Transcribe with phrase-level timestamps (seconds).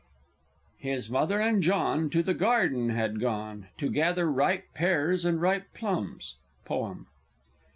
[0.79, 5.71] "His Mother and John, To the garden had gone, To gather ripe pears and ripe
[5.75, 7.05] plums." _Poem.